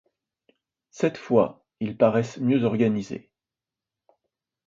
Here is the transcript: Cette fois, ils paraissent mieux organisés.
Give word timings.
Cette 0.89 1.19
fois, 1.19 1.63
ils 1.79 1.95
paraissent 1.95 2.39
mieux 2.39 2.63
organisés. 2.63 3.29